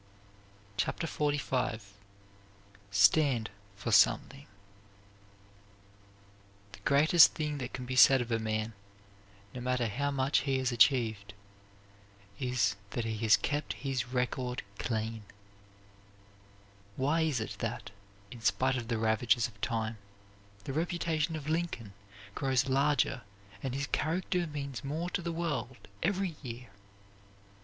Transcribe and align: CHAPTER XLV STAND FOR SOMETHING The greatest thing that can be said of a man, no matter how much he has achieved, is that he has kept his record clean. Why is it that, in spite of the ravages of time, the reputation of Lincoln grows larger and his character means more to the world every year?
CHAPTER 0.77 1.05
XLV 1.05 1.79
STAND 2.89 3.51
FOR 3.75 3.91
SOMETHING 3.91 4.47
The 6.71 6.79
greatest 6.79 7.35
thing 7.35 7.59
that 7.59 7.71
can 7.73 7.85
be 7.85 7.95
said 7.95 8.19
of 8.19 8.31
a 8.31 8.39
man, 8.39 8.73
no 9.53 9.61
matter 9.61 9.85
how 9.87 10.09
much 10.09 10.39
he 10.39 10.57
has 10.57 10.71
achieved, 10.71 11.35
is 12.39 12.77
that 12.89 13.05
he 13.05 13.15
has 13.19 13.37
kept 13.37 13.73
his 13.73 14.07
record 14.07 14.63
clean. 14.79 15.21
Why 16.95 17.21
is 17.21 17.39
it 17.39 17.57
that, 17.59 17.91
in 18.31 18.41
spite 18.41 18.77
of 18.77 18.87
the 18.87 18.97
ravages 18.97 19.47
of 19.47 19.61
time, 19.61 19.99
the 20.63 20.73
reputation 20.73 21.35
of 21.35 21.47
Lincoln 21.47 21.93
grows 22.33 22.67
larger 22.67 23.21
and 23.61 23.75
his 23.75 23.85
character 23.85 24.47
means 24.47 24.83
more 24.83 25.11
to 25.11 25.21
the 25.21 25.31
world 25.31 25.87
every 26.01 26.37
year? 26.41 26.69